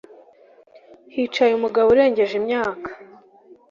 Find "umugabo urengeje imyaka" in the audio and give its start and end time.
1.55-2.89